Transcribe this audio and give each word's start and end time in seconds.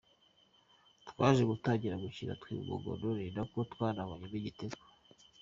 Twaje 1.09 1.41
gutangira 1.51 2.01
gukina 2.03 2.33
twiba 2.41 2.61
umugono 2.69 3.07
ni 3.17 3.27
nako 3.35 3.57
twanabonyemo 3.71 4.35
igitego. 4.41 4.79